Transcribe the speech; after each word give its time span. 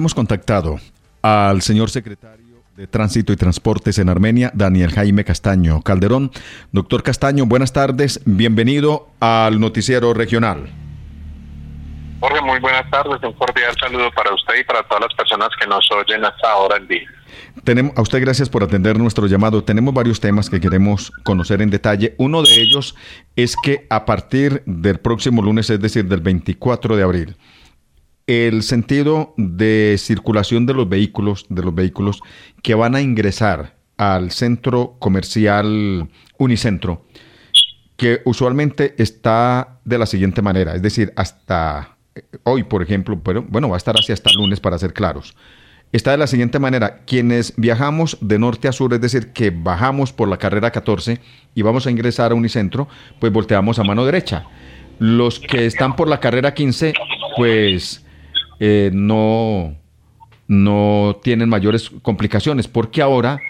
Hemos 0.00 0.14
contactado 0.14 0.78
al 1.22 1.60
señor 1.60 1.90
secretario 1.90 2.62
de 2.76 2.86
Tránsito 2.86 3.32
y 3.32 3.36
Transportes 3.36 3.98
en 3.98 4.08
Armenia, 4.08 4.52
Daniel 4.54 4.92
Jaime 4.92 5.24
Castaño 5.24 5.82
Calderón. 5.82 6.30
Doctor 6.70 7.02
Castaño, 7.02 7.46
buenas 7.46 7.72
tardes, 7.72 8.20
bienvenido 8.24 9.08
al 9.18 9.58
noticiero 9.58 10.14
regional. 10.14 10.70
Jorge, 12.20 12.40
muy 12.42 12.60
buenas 12.60 12.88
tardes, 12.92 13.18
un 13.24 13.32
cordial 13.32 13.74
saludo 13.80 14.08
para 14.14 14.32
usted 14.32 14.60
y 14.60 14.62
para 14.62 14.84
todas 14.84 15.02
las 15.02 15.14
personas 15.14 15.48
que 15.60 15.66
nos 15.66 15.90
oyen 15.90 16.24
hasta 16.24 16.48
ahora 16.48 16.76
el 16.76 16.86
día. 16.86 17.08
Tenemos, 17.64 17.98
a 17.98 18.02
usted 18.02 18.20
gracias 18.20 18.48
por 18.48 18.62
atender 18.62 18.96
nuestro 19.00 19.26
llamado. 19.26 19.64
Tenemos 19.64 19.92
varios 19.92 20.20
temas 20.20 20.48
que 20.48 20.60
queremos 20.60 21.10
conocer 21.24 21.60
en 21.60 21.70
detalle. 21.70 22.14
Uno 22.18 22.44
de 22.44 22.54
ellos 22.54 22.94
es 23.34 23.56
que 23.64 23.88
a 23.90 24.04
partir 24.04 24.62
del 24.64 25.00
próximo 25.00 25.42
lunes, 25.42 25.68
es 25.70 25.80
decir, 25.80 26.04
del 26.04 26.20
24 26.20 26.96
de 26.96 27.02
abril, 27.02 27.36
el 28.28 28.62
sentido 28.62 29.32
de 29.38 29.96
circulación 29.98 30.66
de 30.66 30.74
los 30.74 30.88
vehículos, 30.88 31.46
de 31.48 31.62
los 31.62 31.74
vehículos 31.74 32.20
que 32.62 32.74
van 32.74 32.94
a 32.94 33.00
ingresar 33.00 33.78
al 33.96 34.30
centro 34.30 34.96
comercial 34.98 36.08
Unicentro, 36.36 37.06
que 37.96 38.20
usualmente 38.26 38.94
está 38.98 39.80
de 39.84 39.98
la 39.98 40.04
siguiente 40.06 40.42
manera, 40.42 40.74
es 40.76 40.82
decir, 40.82 41.12
hasta 41.16 41.96
eh, 42.14 42.22
hoy, 42.44 42.64
por 42.64 42.82
ejemplo, 42.82 43.18
pero 43.18 43.42
bueno, 43.48 43.70
va 43.70 43.76
a 43.76 43.78
estar 43.78 43.96
así 43.98 44.12
hasta 44.12 44.30
lunes 44.34 44.60
para 44.60 44.78
ser 44.78 44.92
claros. 44.92 45.34
Está 45.90 46.10
de 46.10 46.18
la 46.18 46.26
siguiente 46.26 46.58
manera, 46.58 47.00
quienes 47.06 47.54
viajamos 47.56 48.18
de 48.20 48.38
norte 48.38 48.68
a 48.68 48.72
sur, 48.72 48.92
es 48.92 49.00
decir, 49.00 49.32
que 49.32 49.50
bajamos 49.50 50.12
por 50.12 50.28
la 50.28 50.36
carrera 50.36 50.70
14 50.70 51.18
y 51.54 51.62
vamos 51.62 51.86
a 51.86 51.90
ingresar 51.90 52.30
a 52.30 52.34
Unicentro, 52.34 52.88
pues 53.18 53.32
volteamos 53.32 53.78
a 53.78 53.84
mano 53.84 54.04
derecha. 54.04 54.44
Los 54.98 55.40
que 55.40 55.64
están 55.64 55.96
por 55.96 56.08
la 56.08 56.20
carrera 56.20 56.52
15, 56.52 56.92
pues 57.38 58.04
eh, 58.60 58.90
no, 58.92 59.76
no 60.46 61.20
tienen 61.22 61.48
mayores 61.48 61.90
complicaciones, 62.02 62.68
porque 62.68 63.02
ahora 63.02 63.40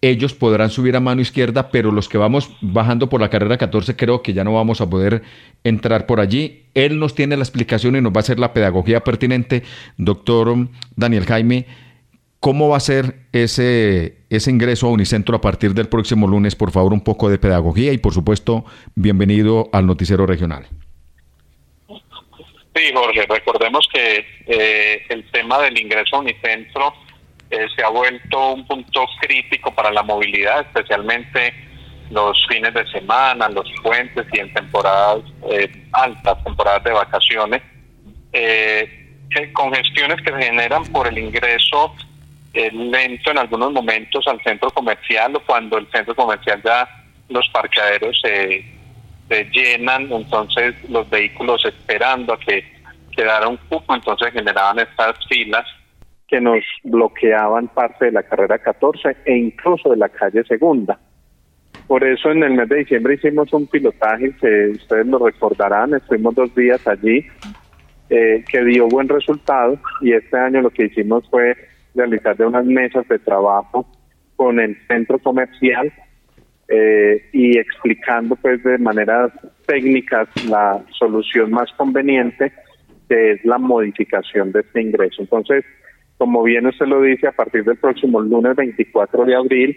ellos 0.00 0.32
podrán 0.32 0.70
subir 0.70 0.94
a 0.96 1.00
mano 1.00 1.20
izquierda, 1.20 1.70
pero 1.70 1.90
los 1.90 2.08
que 2.08 2.18
vamos 2.18 2.50
bajando 2.60 3.08
por 3.08 3.20
la 3.20 3.30
carrera 3.30 3.58
14 3.58 3.96
creo 3.96 4.22
que 4.22 4.32
ya 4.32 4.44
no 4.44 4.54
vamos 4.54 4.80
a 4.80 4.88
poder 4.88 5.22
entrar 5.64 6.06
por 6.06 6.20
allí. 6.20 6.66
Él 6.74 7.00
nos 7.00 7.14
tiene 7.14 7.36
la 7.36 7.42
explicación 7.42 7.96
y 7.96 8.00
nos 8.00 8.12
va 8.12 8.18
a 8.18 8.20
hacer 8.20 8.38
la 8.38 8.52
pedagogía 8.52 9.02
pertinente. 9.02 9.64
Doctor 9.96 10.68
Daniel 10.94 11.26
Jaime, 11.26 11.66
¿cómo 12.38 12.68
va 12.68 12.76
a 12.76 12.80
ser 12.80 13.26
ese, 13.32 14.18
ese 14.30 14.50
ingreso 14.50 14.86
a 14.86 14.90
Unicentro 14.90 15.36
a 15.36 15.40
partir 15.40 15.74
del 15.74 15.88
próximo 15.88 16.28
lunes? 16.28 16.54
Por 16.54 16.70
favor, 16.70 16.92
un 16.92 17.00
poco 17.00 17.28
de 17.28 17.38
pedagogía 17.38 17.92
y 17.92 17.98
por 17.98 18.14
supuesto, 18.14 18.64
bienvenido 18.94 19.68
al 19.72 19.86
noticiero 19.86 20.26
regional. 20.26 20.66
Sí, 22.78 22.92
Jorge, 22.94 23.26
recordemos 23.28 23.88
que 23.92 24.24
eh, 24.46 25.04
el 25.08 25.28
tema 25.32 25.58
del 25.58 25.76
ingreso 25.80 26.14
a 26.14 26.18
Unicentro 26.20 26.94
eh, 27.50 27.66
se 27.74 27.82
ha 27.82 27.88
vuelto 27.88 28.52
un 28.52 28.64
punto 28.68 29.04
crítico 29.20 29.74
para 29.74 29.90
la 29.90 30.04
movilidad, 30.04 30.60
especialmente 30.60 31.52
los 32.12 32.38
fines 32.46 32.72
de 32.72 32.86
semana, 32.86 33.48
los 33.48 33.68
puentes 33.82 34.24
y 34.32 34.38
en 34.38 34.54
temporadas 34.54 35.24
eh, 35.50 35.68
altas, 35.90 36.44
temporadas 36.44 36.84
de 36.84 36.92
vacaciones, 36.92 37.62
congestiones 39.54 40.22
que 40.22 40.30
se 40.30 40.42
generan 40.42 40.84
por 40.92 41.08
el 41.08 41.18
ingreso 41.18 41.96
lento 42.54 43.30
en 43.32 43.38
algunos 43.38 43.72
momentos 43.72 44.24
al 44.28 44.40
centro 44.44 44.70
comercial 44.70 45.34
o 45.34 45.40
cuando 45.40 45.78
el 45.78 45.90
centro 45.90 46.14
comercial 46.14 46.62
ya 46.64 46.88
los 47.28 47.48
parqueaderos 47.48 48.20
se 48.20 48.77
se 49.28 49.44
llenan, 49.44 50.10
entonces 50.10 50.74
los 50.88 51.08
vehículos 51.10 51.64
esperando 51.64 52.32
a 52.32 52.40
que 52.40 52.64
quedara 53.14 53.48
un 53.48 53.58
cupo, 53.68 53.94
entonces 53.94 54.32
generaban 54.32 54.78
estas 54.78 55.16
filas 55.28 55.66
que 56.26 56.40
nos 56.40 56.62
bloqueaban 56.84 57.68
parte 57.68 58.06
de 58.06 58.12
la 58.12 58.22
carrera 58.22 58.58
14 58.58 59.16
e 59.24 59.36
incluso 59.36 59.90
de 59.90 59.96
la 59.96 60.08
calle 60.08 60.44
segunda. 60.44 60.98
Por 61.86 62.04
eso 62.04 62.30
en 62.30 62.42
el 62.42 62.52
mes 62.52 62.68
de 62.68 62.76
diciembre 62.76 63.14
hicimos 63.14 63.52
un 63.52 63.66
pilotaje 63.66 64.34
que 64.40 64.68
ustedes 64.72 65.06
lo 65.06 65.18
recordarán, 65.18 65.94
estuvimos 65.94 66.34
dos 66.34 66.54
días 66.54 66.86
allí, 66.86 67.26
eh, 68.10 68.44
que 68.46 68.62
dio 68.64 68.88
buen 68.88 69.08
resultado 69.08 69.78
y 70.02 70.12
este 70.12 70.38
año 70.38 70.60
lo 70.60 70.70
que 70.70 70.84
hicimos 70.84 71.28
fue 71.30 71.56
realizar 71.94 72.36
de 72.36 72.46
unas 72.46 72.64
mesas 72.66 73.08
de 73.08 73.18
trabajo 73.18 73.86
con 74.36 74.60
el 74.60 74.76
centro 74.86 75.18
comercial 75.18 75.92
eh, 76.68 77.28
y 77.32 77.58
explicando 77.58 78.36
pues 78.36 78.62
de 78.62 78.78
manera 78.78 79.32
técnicas 79.66 80.28
la 80.46 80.82
solución 80.98 81.50
más 81.50 81.72
conveniente 81.72 82.52
que 83.08 83.32
es 83.32 83.44
la 83.44 83.58
modificación 83.58 84.52
de 84.52 84.60
este 84.60 84.82
ingreso. 84.82 85.22
Entonces, 85.22 85.64
como 86.18 86.42
bien 86.42 86.66
usted 86.66 86.86
lo 86.86 87.00
dice, 87.00 87.26
a 87.26 87.32
partir 87.32 87.64
del 87.64 87.78
próximo 87.78 88.20
lunes 88.20 88.54
24 88.54 89.24
de 89.24 89.34
abril 89.34 89.76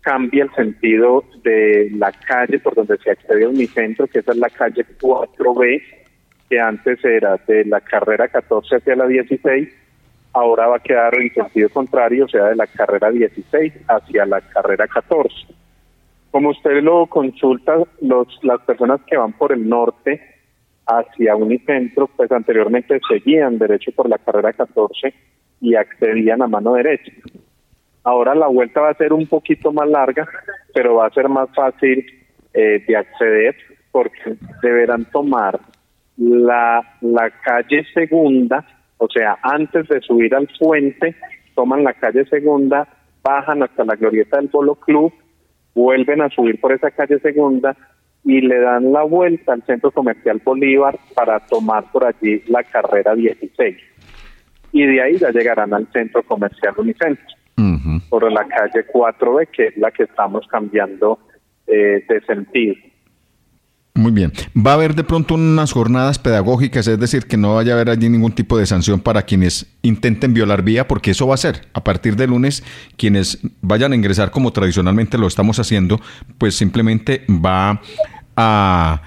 cambia 0.00 0.44
el 0.44 0.54
sentido 0.54 1.24
de 1.42 1.90
la 1.96 2.12
calle 2.12 2.58
por 2.58 2.74
donde 2.74 2.96
se 2.98 3.10
accede 3.10 3.44
a 3.44 3.48
Unicentro, 3.48 4.06
que 4.06 4.20
esa 4.20 4.32
es 4.32 4.38
la 4.38 4.50
calle 4.50 4.84
4B, 5.00 5.82
que 6.48 6.60
antes 6.60 7.02
era 7.04 7.38
de 7.46 7.64
la 7.64 7.80
carrera 7.80 8.28
14 8.28 8.76
hacia 8.76 8.96
la 8.96 9.06
16, 9.06 9.68
ahora 10.34 10.66
va 10.66 10.76
a 10.76 10.80
quedar 10.80 11.14
en 11.18 11.32
sentido 11.32 11.68
contrario, 11.70 12.26
o 12.26 12.28
sea, 12.28 12.46
de 12.46 12.56
la 12.56 12.66
carrera 12.66 13.10
16 13.10 13.72
hacia 13.88 14.26
la 14.26 14.40
carrera 14.42 14.86
14. 14.86 15.34
Como 16.34 16.50
usted 16.50 16.82
lo 16.82 17.06
consulta, 17.06 17.76
los, 18.00 18.26
las 18.42 18.60
personas 18.62 19.00
que 19.06 19.16
van 19.16 19.34
por 19.34 19.52
el 19.52 19.68
norte 19.68 20.20
hacia 20.84 21.36
Unicentro, 21.36 22.08
pues 22.08 22.32
anteriormente 22.32 22.98
seguían 23.08 23.56
derecho 23.56 23.92
por 23.92 24.08
la 24.08 24.18
carrera 24.18 24.52
14 24.52 25.14
y 25.60 25.76
accedían 25.76 26.42
a 26.42 26.48
mano 26.48 26.74
derecha. 26.74 27.12
Ahora 28.02 28.34
la 28.34 28.48
vuelta 28.48 28.80
va 28.80 28.90
a 28.90 28.94
ser 28.94 29.12
un 29.12 29.28
poquito 29.28 29.70
más 29.70 29.88
larga, 29.88 30.26
pero 30.74 30.96
va 30.96 31.06
a 31.06 31.10
ser 31.12 31.28
más 31.28 31.50
fácil 31.54 32.04
eh, 32.52 32.84
de 32.84 32.96
acceder 32.96 33.54
porque 33.92 34.34
deberán 34.60 35.04
tomar 35.12 35.60
la, 36.16 36.82
calle 37.44 37.86
segunda, 37.94 38.66
o 38.98 39.08
sea, 39.08 39.38
antes 39.40 39.86
de 39.86 40.00
subir 40.00 40.34
al 40.34 40.48
puente, 40.58 41.14
toman 41.54 41.84
la 41.84 41.92
calle 41.92 42.26
segunda, 42.26 42.88
bajan 43.22 43.62
hasta 43.62 43.84
la 43.84 43.94
glorieta 43.94 44.38
del 44.38 44.48
Polo 44.48 44.74
Club 44.74 45.12
vuelven 45.74 46.22
a 46.22 46.30
subir 46.30 46.60
por 46.60 46.72
esa 46.72 46.90
calle 46.90 47.18
segunda 47.18 47.76
y 48.24 48.40
le 48.40 48.58
dan 48.58 48.92
la 48.92 49.02
vuelta 49.02 49.52
al 49.52 49.62
centro 49.64 49.90
comercial 49.90 50.40
Bolívar 50.44 50.98
para 51.14 51.40
tomar 51.40 51.90
por 51.92 52.04
allí 52.06 52.42
la 52.48 52.62
carrera 52.62 53.14
16. 53.14 53.76
Y 54.72 54.86
de 54.86 55.02
ahí 55.02 55.18
ya 55.18 55.30
llegarán 55.30 55.74
al 55.74 55.86
centro 55.92 56.22
comercial 56.22 56.74
Unicentro, 56.78 57.24
por 58.08 58.30
la 58.32 58.46
calle 58.46 58.86
4B, 58.86 59.48
que 59.48 59.66
es 59.66 59.76
la 59.76 59.90
que 59.90 60.04
estamos 60.04 60.46
cambiando 60.48 61.18
eh, 61.66 62.04
de 62.08 62.20
sentido. 62.22 62.74
Muy 63.96 64.10
bien. 64.10 64.32
¿Va 64.56 64.72
a 64.72 64.74
haber 64.74 64.96
de 64.96 65.04
pronto 65.04 65.34
unas 65.34 65.70
jornadas 65.70 66.18
pedagógicas, 66.18 66.88
es 66.88 66.98
decir, 66.98 67.26
que 67.26 67.36
no 67.36 67.54
vaya 67.54 67.72
a 67.72 67.76
haber 67.76 67.90
allí 67.90 68.08
ningún 68.08 68.32
tipo 68.32 68.58
de 68.58 68.66
sanción 68.66 68.98
para 68.98 69.22
quienes 69.22 69.66
intenten 69.82 70.34
violar 70.34 70.62
vía? 70.62 70.88
Porque 70.88 71.12
eso 71.12 71.28
va 71.28 71.34
a 71.34 71.38
ser. 71.38 71.68
A 71.74 71.84
partir 71.84 72.16
de 72.16 72.26
lunes, 72.26 72.64
quienes 72.96 73.38
vayan 73.62 73.92
a 73.92 73.94
ingresar 73.94 74.32
como 74.32 74.52
tradicionalmente 74.52 75.16
lo 75.16 75.28
estamos 75.28 75.60
haciendo, 75.60 76.00
pues 76.38 76.56
simplemente 76.56 77.24
va 77.28 77.80
a, 78.36 79.00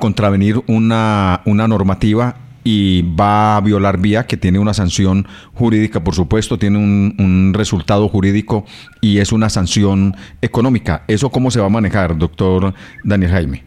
contravenir 0.00 0.62
una, 0.66 1.40
una 1.46 1.66
normativa 1.66 2.36
y 2.62 3.02
va 3.18 3.56
a 3.56 3.60
violar 3.62 3.98
vía 3.98 4.26
que 4.26 4.36
tiene 4.36 4.58
una 4.58 4.74
sanción 4.74 5.26
jurídica, 5.54 6.04
por 6.04 6.14
supuesto, 6.14 6.58
tiene 6.58 6.76
un, 6.76 7.14
un, 7.18 7.54
resultado 7.54 8.06
jurídico 8.08 8.66
y 9.00 9.16
es 9.16 9.32
una 9.32 9.48
sanción 9.48 10.14
económica. 10.42 11.04
¿Eso 11.08 11.30
cómo 11.30 11.50
se 11.50 11.60
va 11.60 11.66
a 11.66 11.70
manejar, 11.70 12.18
doctor 12.18 12.74
Daniel 13.02 13.30
Jaime? 13.30 13.65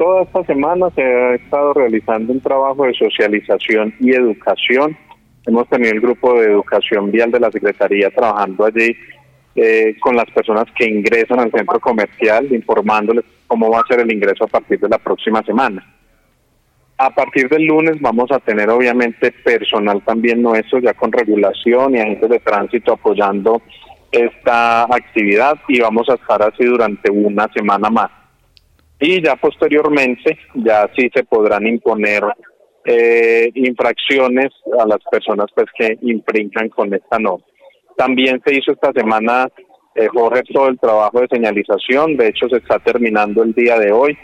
Toda 0.00 0.22
esta 0.22 0.42
semana 0.44 0.88
se 0.94 1.02
ha 1.02 1.34
estado 1.34 1.74
realizando 1.74 2.32
un 2.32 2.40
trabajo 2.40 2.86
de 2.86 2.94
socialización 2.94 3.94
y 4.00 4.14
educación. 4.14 4.96
Hemos 5.46 5.68
tenido 5.68 5.92
el 5.92 6.00
grupo 6.00 6.40
de 6.40 6.46
educación 6.46 7.10
vial 7.10 7.30
de 7.30 7.38
la 7.38 7.50
Secretaría 7.50 8.08
trabajando 8.08 8.64
allí 8.64 8.96
eh, 9.54 9.94
con 10.00 10.16
las 10.16 10.24
personas 10.30 10.64
que 10.74 10.88
ingresan 10.88 11.40
al 11.40 11.50
centro 11.50 11.78
comercial, 11.80 12.50
informándoles 12.50 13.26
cómo 13.46 13.70
va 13.70 13.80
a 13.80 13.86
ser 13.86 14.00
el 14.00 14.10
ingreso 14.10 14.44
a 14.44 14.46
partir 14.46 14.80
de 14.80 14.88
la 14.88 14.96
próxima 14.96 15.42
semana. 15.42 15.84
A 16.96 17.10
partir 17.10 17.50
del 17.50 17.66
lunes 17.66 18.00
vamos 18.00 18.32
a 18.32 18.38
tener 18.38 18.70
obviamente 18.70 19.32
personal 19.44 20.00
también 20.02 20.40
nuestro 20.40 20.78
ya 20.78 20.94
con 20.94 21.12
regulación 21.12 21.94
y 21.94 22.00
agentes 22.00 22.30
de 22.30 22.38
tránsito 22.38 22.94
apoyando 22.94 23.60
esta 24.10 24.84
actividad 24.84 25.58
y 25.68 25.78
vamos 25.80 26.08
a 26.08 26.14
estar 26.14 26.42
así 26.42 26.64
durante 26.64 27.10
una 27.10 27.48
semana 27.52 27.90
más 27.90 28.19
y 29.00 29.22
ya 29.24 29.36
posteriormente 29.36 30.38
ya 30.54 30.88
sí 30.94 31.10
se 31.14 31.24
podrán 31.24 31.66
imponer 31.66 32.22
eh, 32.84 33.50
infracciones 33.54 34.48
a 34.78 34.86
las 34.86 34.98
personas 35.10 35.46
pues 35.54 35.66
que 35.76 35.98
imprincan 36.02 36.68
con 36.68 36.92
esta 36.92 37.18
norma. 37.18 37.44
También 37.96 38.40
se 38.44 38.54
hizo 38.54 38.72
esta 38.72 38.92
semana, 38.92 39.48
eh, 39.94 40.08
Jorge, 40.12 40.42
todo 40.52 40.68
el 40.68 40.78
trabajo 40.78 41.20
de 41.20 41.28
señalización, 41.28 42.16
de 42.16 42.28
hecho 42.28 42.48
se 42.48 42.58
está 42.58 42.78
terminando 42.78 43.42
el 43.42 43.52
día 43.54 43.78
de 43.78 43.90
hoy. 43.92 44.16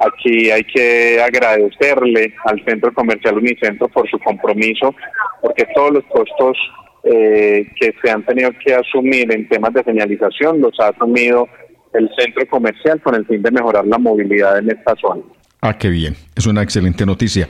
Aquí 0.00 0.50
hay 0.50 0.62
que 0.62 1.20
agradecerle 1.20 2.34
al 2.44 2.64
Centro 2.64 2.92
Comercial 2.94 3.38
Unicentro 3.38 3.88
por 3.88 4.08
su 4.08 4.18
compromiso, 4.20 4.94
porque 5.42 5.66
todos 5.74 5.92
los 5.92 6.04
costos 6.04 6.56
eh, 7.04 7.66
que 7.80 7.94
se 8.02 8.10
han 8.10 8.24
tenido 8.24 8.50
que 8.64 8.74
asumir 8.74 9.32
en 9.32 9.48
temas 9.48 9.72
de 9.72 9.84
señalización 9.84 10.60
los 10.60 10.78
ha 10.80 10.88
asumido 10.88 11.48
el 11.94 12.10
centro 12.18 12.46
comercial 12.48 13.00
con 13.02 13.14
el 13.14 13.26
fin 13.26 13.42
de 13.42 13.50
mejorar 13.50 13.86
la 13.86 13.98
movilidad 13.98 14.58
en 14.58 14.70
esta 14.70 14.94
zona. 15.00 15.22
Ah, 15.60 15.76
qué 15.76 15.88
bien. 15.88 16.16
Es 16.36 16.46
una 16.46 16.62
excelente 16.62 17.04
noticia. 17.04 17.48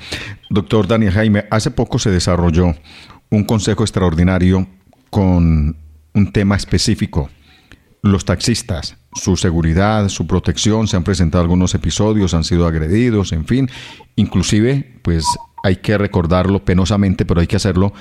Doctor 0.49 0.87
Daniel 0.87 1.13
Jaime, 1.13 1.45
hace 1.51 1.71
poco 1.71 1.99
se 1.99 2.11
desarrolló 2.11 2.75
un 3.31 3.45
consejo 3.45 3.83
extraordinario 3.83 4.67
con 5.11 5.77
un 6.15 6.33
tema 6.33 6.57
específico. 6.57 7.31
Los 8.03 8.25
taxistas, 8.25 8.97
su 9.15 9.37
seguridad, 9.37 10.09
su 10.09 10.27
protección, 10.27 10.87
se 10.89 10.97
han 10.97 11.05
presentado 11.05 11.43
algunos 11.43 11.75
episodios, 11.75 12.33
han 12.33 12.45
sido 12.45 12.67
agredidos, 12.67 13.33
en 13.33 13.45
fin. 13.45 13.69
Inclusive, 14.17 15.01
pues 15.03 15.27
hay 15.63 15.77
que 15.77 15.99
recordarlo 15.99 16.65
penosamente, 16.65 17.27
pero 17.27 17.41
hay 17.41 17.47
que 17.47 17.57
hacerlo. 17.57 17.93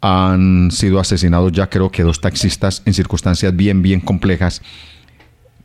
Han 0.00 0.72
sido 0.72 0.98
asesinados 0.98 1.52
ya 1.52 1.70
creo 1.70 1.90
que 1.90 2.02
dos 2.02 2.20
taxistas 2.20 2.82
en 2.86 2.94
circunstancias 2.94 3.54
bien, 3.54 3.82
bien 3.82 4.00
complejas. 4.00 4.62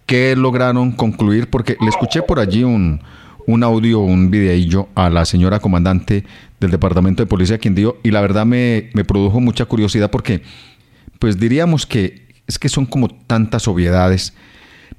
¿Qué 0.07 0.37
lograron 0.37 0.93
concluir? 0.93 1.49
Porque 1.49 1.75
le 1.81 1.89
escuché 1.89 2.21
por 2.21 2.39
allí 2.39 2.63
un, 2.63 3.01
un 3.45 3.63
audio, 3.63 3.99
un 3.99 4.31
videillo 4.31 4.87
a 4.95 5.09
la 5.09 5.25
señora 5.25 5.59
comandante 5.59 6.23
del 6.61 6.71
Departamento 6.71 7.21
de 7.21 7.27
Policía 7.27 7.57
Quindío 7.57 7.97
y 8.03 8.11
la 8.11 8.21
verdad 8.21 8.45
me, 8.45 8.89
me 8.93 9.03
produjo 9.03 9.41
mucha 9.41 9.65
curiosidad 9.65 10.09
porque 10.09 10.43
pues 11.19 11.37
diríamos 11.37 11.85
que 11.85 12.25
es 12.47 12.57
que 12.57 12.69
son 12.69 12.85
como 12.85 13.09
tantas 13.09 13.67
obviedades. 13.67 14.33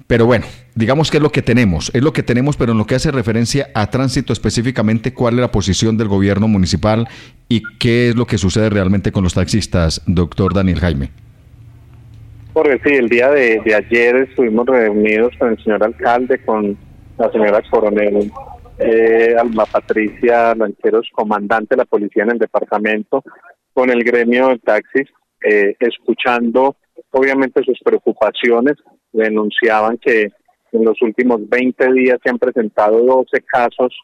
Pero 0.06 0.26
bueno, 0.26 0.44
digamos 0.74 1.10
que 1.10 1.16
es 1.16 1.22
lo 1.22 1.32
que 1.32 1.40
tenemos, 1.40 1.90
es 1.94 2.02
lo 2.02 2.12
que 2.12 2.22
tenemos, 2.22 2.58
pero 2.58 2.72
en 2.72 2.78
lo 2.78 2.86
que 2.86 2.94
hace 2.94 3.10
referencia 3.10 3.70
a 3.74 3.90
tránsito 3.90 4.34
específicamente, 4.34 5.14
¿cuál 5.14 5.34
es 5.34 5.40
la 5.40 5.50
posición 5.50 5.96
del 5.96 6.08
gobierno 6.08 6.48
municipal 6.48 7.08
y 7.48 7.62
qué 7.78 8.10
es 8.10 8.14
lo 8.14 8.26
que 8.26 8.36
sucede 8.36 8.68
realmente 8.68 9.10
con 9.10 9.24
los 9.24 9.32
taxistas, 9.32 10.02
doctor 10.06 10.52
Daniel 10.52 10.80
Jaime? 10.80 11.27
Porque 12.58 12.80
sí, 12.84 12.96
el 12.96 13.08
día 13.08 13.30
de, 13.30 13.62
ayer 13.72 14.16
estuvimos 14.16 14.66
reunidos 14.66 15.32
con 15.38 15.50
el 15.50 15.62
señor 15.62 15.84
alcalde, 15.84 16.44
con 16.44 16.76
la 17.16 17.30
señora 17.30 17.62
coronel 17.70 18.32
eh, 18.80 19.36
Alma 19.38 19.64
Patricia 19.64 20.56
Lancheros, 20.56 21.08
comandante 21.12 21.76
de 21.76 21.82
la 21.82 21.84
policía 21.84 22.24
en 22.24 22.32
el 22.32 22.38
departamento, 22.38 23.22
con 23.72 23.90
el 23.90 24.02
gremio 24.02 24.48
de 24.48 24.58
taxis, 24.58 25.06
eh, 25.40 25.76
escuchando 25.78 26.74
obviamente 27.12 27.62
sus 27.62 27.78
preocupaciones, 27.78 28.74
denunciaban 29.12 29.96
que 29.96 30.32
en 30.72 30.84
los 30.84 31.00
últimos 31.00 31.48
20 31.48 31.92
días 31.92 32.18
se 32.24 32.28
han 32.28 32.40
presentado 32.40 32.98
12 33.04 33.40
casos 33.42 33.96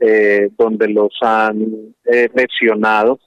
eh, 0.00 0.48
donde 0.58 0.88
los 0.88 1.16
han 1.20 1.94
eh, 2.06 2.28
lesionado. 2.34 3.20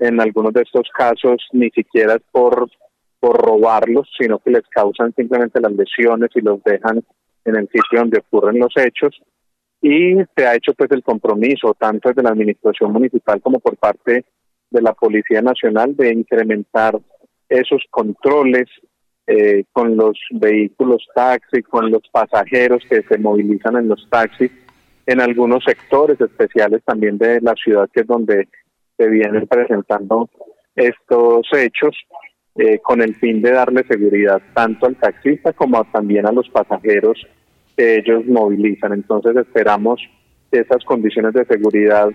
En 0.00 0.20
algunos 0.20 0.52
de 0.52 0.62
estos 0.62 0.88
casos 0.92 1.46
ni 1.52 1.70
siquiera 1.70 2.18
por, 2.32 2.68
por 3.26 3.44
robarlos, 3.44 4.08
sino 4.16 4.38
que 4.38 4.52
les 4.52 4.62
causan 4.68 5.12
simplemente 5.16 5.60
las 5.60 5.72
lesiones 5.72 6.30
y 6.36 6.40
los 6.42 6.62
dejan 6.62 7.02
en 7.44 7.56
el 7.56 7.66
sitio 7.66 7.98
donde 7.98 8.18
ocurren 8.20 8.60
los 8.60 8.72
hechos. 8.76 9.20
Y 9.82 10.14
se 10.36 10.46
ha 10.46 10.54
hecho 10.54 10.72
pues 10.74 10.88
el 10.92 11.02
compromiso 11.02 11.74
tanto 11.76 12.08
desde 12.08 12.22
la 12.22 12.30
administración 12.30 12.92
municipal 12.92 13.40
como 13.42 13.58
por 13.58 13.76
parte 13.78 14.24
de 14.70 14.80
la 14.80 14.92
Policía 14.92 15.42
Nacional 15.42 15.96
de 15.96 16.12
incrementar 16.12 16.96
esos 17.48 17.82
controles 17.90 18.66
eh, 19.26 19.64
con 19.72 19.96
los 19.96 20.16
vehículos 20.30 21.04
taxi, 21.12 21.62
con 21.62 21.90
los 21.90 22.02
pasajeros 22.12 22.84
que 22.88 23.02
se 23.02 23.18
movilizan 23.18 23.76
en 23.76 23.88
los 23.88 24.08
taxis, 24.08 24.52
en 25.04 25.20
algunos 25.20 25.64
sectores 25.64 26.20
especiales 26.20 26.80
también 26.84 27.18
de 27.18 27.40
la 27.40 27.54
ciudad 27.54 27.88
que 27.92 28.02
es 28.02 28.06
donde 28.06 28.48
se 28.96 29.08
vienen 29.08 29.48
presentando 29.48 30.30
estos 30.76 31.48
hechos 31.54 31.96
eh, 32.58 32.78
con 32.82 33.02
el 33.02 33.14
fin 33.16 33.42
de 33.42 33.52
darle 33.52 33.84
seguridad 33.86 34.40
tanto 34.54 34.86
al 34.86 34.96
taxista 34.96 35.52
como 35.52 35.84
también 35.84 36.26
a 36.26 36.32
los 36.32 36.48
pasajeros 36.48 37.18
que 37.76 37.96
ellos 37.98 38.24
movilizan. 38.26 38.92
Entonces 38.92 39.36
esperamos 39.36 40.00
que 40.50 40.60
esas 40.60 40.84
condiciones 40.84 41.34
de 41.34 41.44
seguridad 41.44 42.08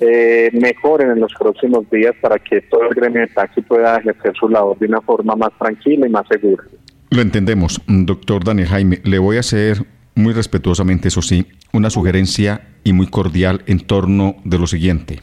eh, 0.00 0.50
mejoren 0.52 1.10
en 1.10 1.20
los 1.20 1.32
próximos 1.34 1.88
días 1.90 2.14
para 2.20 2.38
que 2.38 2.60
todo 2.62 2.82
el 2.82 2.94
gremio 2.94 3.22
de 3.22 3.28
taxi 3.28 3.62
pueda 3.62 3.96
ejercer 3.96 4.32
su 4.38 4.48
labor 4.48 4.78
de 4.78 4.86
una 4.86 5.00
forma 5.00 5.34
más 5.34 5.50
tranquila 5.58 6.06
y 6.06 6.10
más 6.10 6.26
segura. 6.28 6.64
Lo 7.10 7.22
entendemos, 7.22 7.80
doctor 7.86 8.44
Daniel 8.44 8.68
Jaime. 8.68 9.00
Le 9.04 9.18
voy 9.18 9.38
a 9.38 9.40
hacer 9.40 9.78
muy 10.14 10.34
respetuosamente, 10.34 11.08
eso 11.08 11.22
sí, 11.22 11.46
una 11.72 11.90
sugerencia 11.90 12.60
y 12.84 12.92
muy 12.92 13.06
cordial 13.06 13.62
en 13.66 13.80
torno 13.80 14.36
de 14.44 14.58
lo 14.58 14.66
siguiente. 14.66 15.20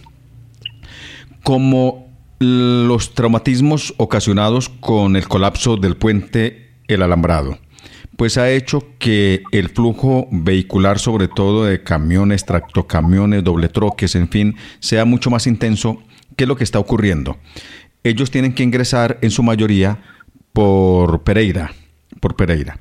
Como 1.44 2.05
los 2.40 3.14
traumatismos 3.14 3.94
ocasionados 3.98 4.70
con 4.70 5.16
el 5.16 5.28
colapso 5.28 5.78
del 5.78 5.96
puente 5.96 6.72
El 6.88 7.02
Alambrado, 7.02 7.58
pues 8.18 8.38
ha 8.38 8.50
hecho 8.50 8.84
que 9.00 9.44
el 9.52 9.70
flujo 9.70 10.28
vehicular, 10.32 11.00
sobre 11.00 11.28
todo 11.28 11.66
de 11.66 11.84
camiones, 11.84 12.46
tractocamiones, 12.46 13.44
doble 13.44 13.70
troques, 13.70 14.16
en 14.16 14.30
fin, 14.30 14.56
sea 14.80 15.06
mucho 15.06 15.30
más 15.30 15.48
intenso. 15.48 16.02
¿Qué 16.36 16.44
es 16.44 16.48
lo 16.48 16.56
que 16.56 16.64
está 16.64 16.80
ocurriendo? 16.80 17.38
Ellos 18.04 18.32
tienen 18.32 18.54
que 18.54 18.64
ingresar 18.64 19.18
en 19.22 19.32
su 19.32 19.44
mayoría 19.44 20.00
por 20.54 21.24
Pereira, 21.24 21.74
por 22.20 22.36
Pereira. 22.36 22.80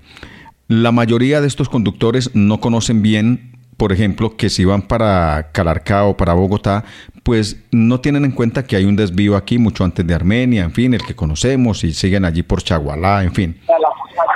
La 0.68 0.92
mayoría 0.92 1.40
de 1.40 1.46
estos 1.46 1.68
conductores 1.68 2.30
no 2.34 2.60
conocen 2.60 3.02
bien 3.02 3.53
por 3.76 3.92
ejemplo, 3.92 4.36
que 4.36 4.50
si 4.50 4.64
van 4.64 4.82
para 4.82 5.50
Calarcá 5.52 6.04
o 6.04 6.16
para 6.16 6.34
Bogotá, 6.34 6.84
pues 7.22 7.62
no 7.72 8.00
tienen 8.00 8.24
en 8.24 8.32
cuenta 8.32 8.64
que 8.64 8.76
hay 8.76 8.84
un 8.84 8.96
desvío 8.96 9.36
aquí 9.36 9.58
mucho 9.58 9.84
antes 9.84 10.06
de 10.06 10.14
Armenia, 10.14 10.64
en 10.64 10.72
fin, 10.72 10.94
el 10.94 11.02
que 11.02 11.14
conocemos 11.14 11.82
y 11.84 11.92
siguen 11.92 12.24
allí 12.24 12.42
por 12.42 12.62
Chagualá, 12.62 13.24
en 13.24 13.32
fin. 13.32 13.60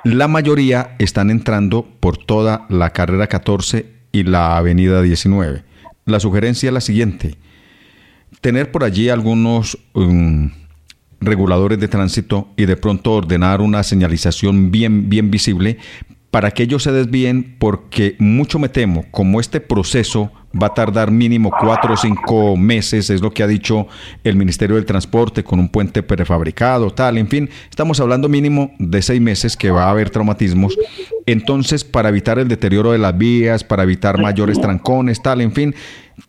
La 0.05 0.29
mayoría 0.29 0.97
están 0.99 1.31
entrando 1.31 1.87
por 2.01 2.17
toda 2.17 2.67
la 2.69 2.91
carrera 2.91 3.27
14 3.27 3.87
y 4.13 4.25
la 4.25 4.57
avenida 4.57 5.03
19. 5.03 5.63
La 6.07 6.21
sugerencia 6.21 6.69
es 6.69 6.73
la 6.73 6.81
siguiente, 6.81 7.37
tener 8.41 8.73
por 8.73 8.85
allí 8.85 9.11
algunos 9.11 9.79
um, 9.93 10.51
reguladores 11.21 11.79
de 11.79 11.89
tránsito 11.89 12.49
y 12.57 12.67
de 12.67 12.77
pronto 12.77 13.13
ordenar 13.13 13.61
una 13.61 13.83
señalización 13.83 14.71
bien, 14.71 15.09
bien 15.09 15.31
visible 15.31 15.79
para 16.31 16.51
que 16.51 16.63
ellos 16.63 16.83
se 16.83 16.93
desvíen, 16.93 17.57
porque 17.59 18.17
mucho 18.19 18.59
me 18.59 18.69
temo, 18.69 19.07
como 19.11 19.41
este 19.41 19.61
proceso 19.61 20.31
va 20.61 20.69
a 20.69 20.75
tardar 20.75 21.11
mínimo 21.11 21.51
cuatro 21.59 21.95
o 21.95 21.97
cinco 21.97 22.57
meses, 22.57 23.09
es 23.11 23.23
lo 23.23 23.31
que 23.31 23.43
ha 23.43 23.47
dicho 23.47 23.87
el 24.25 24.37
Ministerio 24.37 24.77
del 24.77 24.85
Transporte, 24.85 25.43
con 25.43 25.59
un 25.59 25.69
puente 25.69 26.03
prefabricado, 26.03 26.91
tal, 26.91 27.17
en 27.17 27.29
fin, 27.29 27.49
estamos 27.71 27.99
hablando 28.01 28.29
mínimo 28.29 28.73
de 28.79 29.01
seis 29.01 29.21
meses 29.21 29.57
que 29.57 29.71
va 29.71 29.85
a 29.85 29.91
haber 29.91 30.11
traumatismos. 30.11 30.77
Entonces, 31.25 31.85
para 31.85 32.11
evitar 32.11 32.39
el 32.39 32.49
deterioro 32.49 32.93
de 32.93 32.99
las 32.99 33.17
vías, 33.17 33.65
para 33.65 33.83
evitar 33.83 34.21
mayores 34.21 34.61
trancones, 34.61 35.23
tal, 35.23 35.41
en 35.41 35.53
fin, 35.53 35.75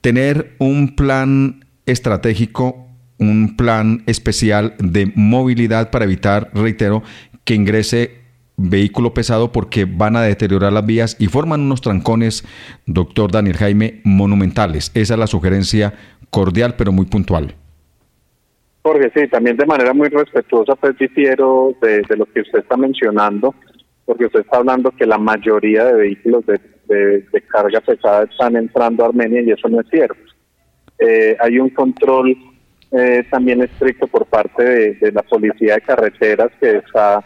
tener 0.02 0.56
un 0.60 0.96
plan 0.96 1.66
estratégico 1.86 2.86
un 3.20 3.58
plan 3.58 4.04
especial 4.06 4.76
de 4.80 5.12
movilidad 5.14 5.92
para 5.92 6.06
evitar, 6.06 6.50
reitero, 6.54 7.04
que 7.44 7.54
ingrese 7.54 8.19
vehículo 8.60 9.14
pesado 9.14 9.52
porque 9.52 9.86
van 9.86 10.16
a 10.16 10.22
deteriorar 10.22 10.74
las 10.74 10.86
vías 10.86 11.16
y 11.20 11.28
forman 11.28 11.62
unos 11.62 11.82
trancones, 11.82 12.44
doctor 12.86 13.32
Daniel 13.32 13.58
Jaime, 13.58 14.02
monumentales. 14.04 14.92
Esa 14.94 15.14
es 15.14 15.20
la 15.20 15.28
sugerencia 15.28 15.94
cordial 16.30 16.76
pero 16.78 16.92
muy 16.92 17.06
puntual. 17.06 17.56
Porque 18.82 19.12
sí, 19.14 19.28
también 19.28 19.58
de 19.58 19.66
manera 19.66 19.94
muy 19.94 20.10
respetuosa, 20.10 20.76
pues 20.76 20.98
difiero 20.98 21.74
de, 21.82 22.04
lo 22.16 22.26
que 22.26 22.42
usted 22.42 22.60
está 22.60 22.78
mencionando, 22.78 23.54
porque 24.06 24.26
usted 24.26 24.42
está 24.42 24.58
hablando 24.58 24.92
que 24.92 25.06
la 25.06 25.18
mayoría 25.18 25.86
de 25.86 25.94
vehículos 25.94 26.46
de, 26.46 26.60
carga 27.48 27.82
pesada 27.82 28.24
están 28.24 28.56
entrando 28.56 29.04
a 29.04 29.08
Armenia 29.08 29.42
y 29.42 29.52
eso 29.52 29.70
no 29.70 29.82
es 29.82 29.88
cierto. 29.90 30.20
Eh, 30.98 31.38
hay 31.40 31.60
un 31.60 31.70
control 31.70 32.36
eh, 32.92 33.24
también 33.30 33.62
estricto 33.62 34.08
por 34.08 34.26
parte 34.26 34.64
de 35.00 35.12
la 35.12 35.22
policía 35.22 35.76
de 35.76 35.82
carreteras 35.82 36.50
que 36.60 36.78
está 36.78 37.24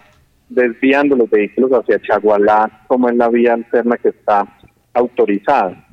desviando 0.50 1.16
los 1.16 1.30
vehículos 1.30 1.72
hacia 1.72 2.02
Chagualá, 2.02 2.84
como 2.88 3.10
en 3.10 3.18
la 3.18 3.30
vía 3.30 3.54
alterna 3.54 3.98
que 3.98 4.10
está 4.10 4.46
autorizada. 4.94 5.86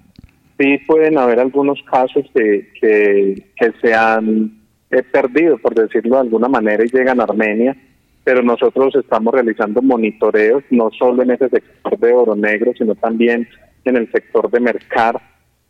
Sí 0.59 0.78
pueden 0.87 1.16
haber 1.16 1.40
algunos 1.40 1.83
casos 1.90 2.25
que, 2.35 2.71
que, 2.80 3.73
se 3.80 3.95
han 3.95 4.61
eh, 4.90 5.02
perdido, 5.02 5.57
por 5.59 5.75
decirlo 5.75 6.16
de 6.16 6.23
alguna 6.23 6.49
manera, 6.49 6.85
y 6.85 6.88
llegan 6.88 7.21
a 7.21 7.25
Armenia, 7.25 7.76
pero 8.25 8.42
nosotros 8.42 8.95
estamos 8.95 9.33
realizando 9.33 9.80
monitoreos, 9.80 10.62
no 10.71 10.90
solo 10.90 11.23
en 11.23 11.30
ese 11.30 11.49
sector 11.49 11.99
de 11.99 12.12
Oro 12.12 12.37
Negro, 12.37 12.73
sino 12.76 12.95
también 12.95 13.49
en 13.85 13.97
el 13.97 14.12
sector 14.12 14.50
de 14.50 14.61
Mercar, 14.61 15.21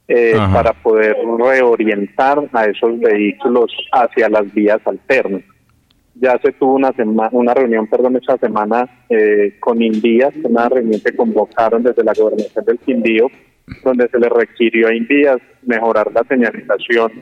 eh, 0.08 0.34
para 0.52 0.72
poder 0.72 1.16
reorientar 1.38 2.42
a 2.52 2.64
esos 2.64 2.98
vehículos 2.98 3.70
hacia 3.92 4.28
las 4.28 4.52
vías 4.52 4.80
alternas 4.84 5.42
ya 6.14 6.38
se 6.42 6.52
tuvo 6.52 6.74
una 6.74 6.92
una 7.32 7.54
reunión, 7.54 7.86
perdón, 7.86 8.16
esta 8.16 8.36
semana 8.38 8.88
eh, 9.08 9.56
con 9.60 9.80
Indías, 9.82 10.34
una 10.42 10.68
reunión 10.68 11.00
que 11.00 11.16
convocaron 11.16 11.82
desde 11.82 12.04
la 12.04 12.12
gobernación 12.12 12.64
del 12.64 12.78
Quindío 12.78 13.28
donde 13.84 14.08
se 14.08 14.18
le 14.18 14.28
requirió 14.28 14.88
a 14.88 14.94
Invías 14.94 15.38
mejorar 15.62 16.10
la 16.12 16.24
señalización 16.24 17.12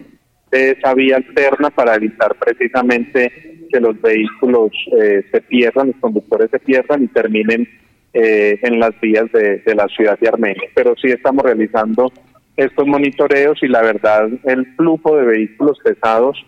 de 0.50 0.70
esa 0.70 0.94
vía 0.94 1.16
alterna 1.16 1.70
para 1.70 1.94
evitar 1.94 2.34
precisamente 2.36 3.66
que 3.70 3.80
los 3.80 4.00
vehículos 4.00 4.70
eh, 4.98 5.22
se 5.30 5.40
pierdan, 5.42 5.88
los 5.88 5.96
conductores 5.96 6.50
se 6.50 6.58
pierdan 6.58 7.02
y 7.04 7.08
terminen 7.08 7.68
eh, 8.14 8.58
en 8.62 8.80
las 8.80 8.98
vías 9.00 9.30
de, 9.32 9.62
la 9.74 9.86
ciudad 9.88 10.18
de 10.18 10.28
Armenia. 10.28 10.68
Pero 10.74 10.94
sí 10.96 11.08
estamos 11.08 11.44
realizando 11.44 12.10
estos 12.56 12.86
monitoreos 12.86 13.62
y 13.62 13.68
la 13.68 13.82
verdad 13.82 14.28
el 14.44 14.66
flujo 14.74 15.16
de 15.16 15.26
vehículos 15.26 15.78
pesados 15.84 16.38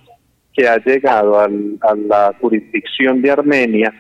que 0.55 0.69
ha 0.69 0.79
llegado 0.79 1.39
a 1.39 1.49
la 1.49 2.35
jurisdicción 2.41 3.23
de 3.23 3.31
Armenia 3.31 3.93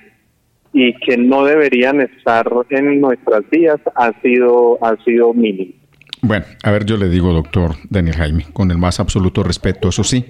y 0.72 0.94
que 1.00 1.16
no 1.16 1.44
deberían 1.44 2.00
estar 2.00 2.48
en 2.70 3.00
nuestras 3.00 3.42
vías 3.50 3.80
ha 3.94 4.12
sido 4.20 4.78
ha 4.84 4.96
sido 5.04 5.34
mínimo. 5.34 5.72
Bueno, 6.22 6.44
a 6.62 6.70
ver, 6.70 6.84
yo 6.84 6.96
le 6.96 7.08
digo, 7.08 7.32
doctor 7.32 7.76
Daniel 7.88 8.16
Jaime, 8.16 8.46
con 8.52 8.70
el 8.70 8.78
más 8.78 9.00
absoluto 9.00 9.42
respeto, 9.42 9.88
eso 9.88 10.04
sí. 10.04 10.24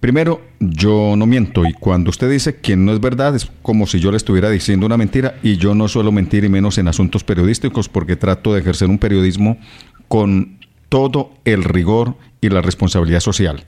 Primero, 0.00 0.40
yo 0.60 1.14
no 1.16 1.26
miento 1.26 1.66
y 1.66 1.72
cuando 1.72 2.10
usted 2.10 2.30
dice 2.30 2.60
que 2.60 2.76
no 2.76 2.92
es 2.92 3.00
verdad 3.00 3.34
es 3.34 3.50
como 3.62 3.84
si 3.88 3.98
yo 3.98 4.12
le 4.12 4.16
estuviera 4.16 4.48
diciendo 4.48 4.86
una 4.86 4.96
mentira 4.96 5.34
y 5.42 5.56
yo 5.56 5.74
no 5.74 5.88
suelo 5.88 6.12
mentir 6.12 6.44
y 6.44 6.48
menos 6.48 6.78
en 6.78 6.86
asuntos 6.86 7.24
periodísticos 7.24 7.88
porque 7.88 8.14
trato 8.14 8.54
de 8.54 8.60
ejercer 8.60 8.88
un 8.88 8.98
periodismo 8.98 9.58
con 10.06 10.58
todo 10.88 11.32
el 11.44 11.64
rigor 11.64 12.14
y 12.40 12.48
la 12.48 12.60
responsabilidad 12.60 13.18
social. 13.18 13.64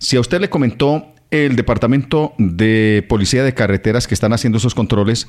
Si 0.00 0.16
a 0.16 0.20
usted 0.20 0.40
le 0.40 0.48
comentó 0.48 1.12
el 1.30 1.56
Departamento 1.56 2.32
de 2.38 3.04
Policía 3.06 3.44
de 3.44 3.52
Carreteras 3.52 4.08
que 4.08 4.14
están 4.14 4.32
haciendo 4.32 4.56
esos 4.56 4.74
controles, 4.74 5.28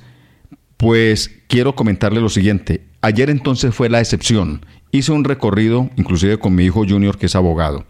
pues 0.77 1.29
quiero 1.47 1.75
comentarle 1.75 2.21
lo 2.21 2.29
siguiente. 2.29 2.85
Ayer 3.01 3.29
entonces 3.29 3.75
fue 3.75 3.89
la 3.89 3.99
excepción. 3.99 4.65
Hice 4.91 5.11
un 5.11 5.25
recorrido, 5.25 5.89
inclusive 5.97 6.39
con 6.39 6.55
mi 6.55 6.63
hijo 6.63 6.85
Junior, 6.87 7.17
que 7.17 7.25
es 7.25 7.35
abogado. 7.35 7.85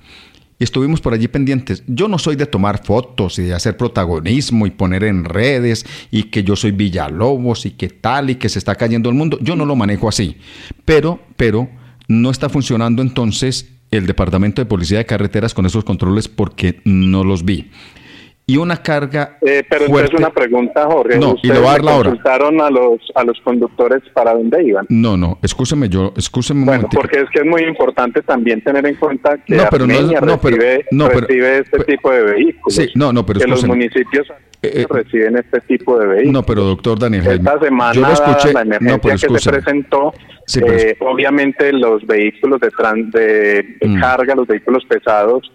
Y 0.58 0.64
estuvimos 0.64 1.02
por 1.02 1.14
allí 1.14 1.28
pendientes. 1.28 1.84
Yo 1.86 2.08
no 2.08 2.18
soy 2.18 2.36
de 2.36 2.48
tomar 2.48 2.84
fotos 2.84 3.38
y 3.38 3.44
de 3.44 3.54
hacer 3.54 3.78
protagonismo 3.78 4.66
y 4.66 4.72
poner 4.72 5.04
en 5.04 5.24
redes 5.24 5.86
y 6.10 6.24
que 6.24 6.44
yo 6.44 6.56
soy 6.56 6.72
Villalobos 6.72 7.68
y 7.68 7.72
que 7.72 7.90
tal 7.90 8.32
y 8.32 8.36
que 8.36 8.50
se 8.50 8.58
está 8.58 8.74
cayendo 8.74 9.08
el 9.08 9.16
mundo. 9.16 9.38
Yo 9.40 9.56
no 9.56 9.68
lo 9.68 9.76
manejo 9.76 10.10
así. 10.10 10.38
Pero, 10.84 11.20
pero, 11.36 11.70
no 12.08 12.32
está 12.32 12.50
funcionando 12.50 13.04
entonces 13.04 13.70
el 13.92 14.08
Departamento 14.08 14.62
de 14.62 14.66
Policía 14.66 14.98
de 15.00 15.06
Carreteras 15.06 15.54
con 15.54 15.66
esos 15.66 15.84
controles 15.84 16.28
porque 16.28 16.82
no 16.86 17.24
los 17.24 17.44
vi. 17.46 17.70
Y 18.52 18.58
una 18.58 18.76
carga. 18.84 19.38
Eh, 19.42 19.64
pero 19.70 19.86
fuerte. 19.86 20.14
es 20.14 20.20
una 20.20 20.30
pregunta, 20.30 20.86
Jorge. 20.86 21.18
No, 21.18 21.36
y 21.42 21.48
le 21.48 21.60
voy 21.60 21.68
a 21.68 21.72
dar 21.72 21.84
la 21.86 21.96
hora. 21.96 22.10
consultaron 22.10 22.60
a 22.60 22.70
los, 22.70 23.00
a 23.16 23.24
los 23.24 23.40
conductores 23.46 24.02
para 24.14 24.34
dónde 24.34 24.62
iban? 24.62 24.86
No, 24.90 25.16
no, 25.16 25.40
escúcheme 25.42 25.88
yo, 25.88 26.12
escúcheme 26.18 26.60
un 26.60 26.66
Bueno, 26.66 26.90
porque 26.92 27.22
es 27.22 27.30
que 27.30 27.40
es 27.40 27.46
muy 27.46 27.62
importante 27.64 28.22
también 28.24 28.62
tener 28.62 28.86
en 28.86 28.96
cuenta 28.96 29.38
que 29.38 29.56
no, 29.56 29.64
pero 29.72 29.86
Armenia 29.86 30.20
no, 30.20 30.36
recibe, 30.36 30.86
no, 30.92 31.08
pero, 31.08 31.22
recibe 31.22 31.60
este 31.60 31.80
tipo 31.86 32.12
de 32.12 32.24
vehículos. 32.24 32.76
Sí, 32.76 32.90
no, 32.96 33.14
no, 33.14 33.26
pero 33.26 33.40
Que 33.40 33.48
los 33.48 33.66
municipios 33.66 34.28
eh, 34.62 34.86
reciben 34.90 35.38
este 35.38 35.62
tipo 35.62 35.98
de 35.98 36.08
vehículos. 36.08 36.34
No, 36.34 36.44
pero 36.44 36.64
doctor 36.64 37.00
Daniel 37.00 37.26
Esta 37.26 37.58
semana 37.58 37.94
yo 37.94 38.02
lo 38.02 38.12
escuché, 38.12 38.52
la 38.52 38.62
emergencia 38.64 39.30
que 39.30 39.40
se 39.40 39.50
presentó, 39.50 40.14
Sí, 40.46 40.60
eh, 40.68 40.98
obviamente 41.00 41.72
los 41.72 42.06
vehículos 42.06 42.60
de, 42.60 42.70
tran 42.72 43.10
de, 43.12 43.64
de 43.80 43.88
Mm. 43.88 44.00
carga, 44.02 44.36
los 44.36 44.48
vehículos 44.48 44.84
pesados, 44.90 45.50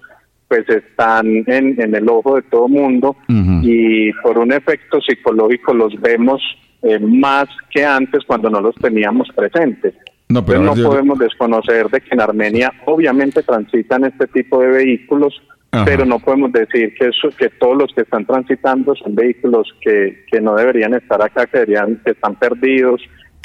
pues 0.48 0.68
están 0.68 1.26
en, 1.46 1.80
en 1.80 1.94
el 1.94 2.08
ojo 2.08 2.36
de 2.36 2.42
todo 2.42 2.68
mundo 2.68 3.16
y 3.28 4.12
por 4.22 4.38
un 4.38 4.52
efecto 4.52 5.00
psicológico 5.00 5.74
los 5.74 6.00
vemos 6.00 6.40
eh, 6.82 6.98
más 7.00 7.48
que 7.70 7.84
antes 7.84 8.22
cuando 8.26 8.48
no 8.50 8.60
los 8.60 8.74
teníamos 8.76 9.28
presentes. 9.34 9.94
No, 10.28 10.44
pero 10.44 10.60
Entonces 10.60 10.84
no 10.84 10.90
yo- 10.90 10.94
podemos 10.94 11.18
desconocer 11.18 11.88
de 11.88 12.00
que 12.00 12.08
en 12.14 12.20
Armenia 12.20 12.72
obviamente 12.84 13.42
transitan 13.42 14.04
este 14.04 14.26
tipo 14.28 14.60
de 14.60 14.68
vehículos, 14.68 15.40
Ajá. 15.72 15.84
pero 15.84 16.04
no 16.04 16.18
podemos 16.20 16.52
decir 16.52 16.94
que 16.98 17.08
eso, 17.08 17.28
que 17.36 17.48
todos 17.48 17.76
los 17.76 17.92
que 17.94 18.02
están 18.02 18.24
transitando 18.26 18.94
son 18.94 19.14
vehículos 19.14 19.72
que, 19.80 20.24
que 20.30 20.40
no 20.40 20.54
deberían 20.54 20.94
estar 20.94 21.20
acá, 21.22 21.46
que 21.46 21.58
deberían, 21.58 22.00
que 22.04 22.12
están 22.12 22.34
perdidos 22.36 23.00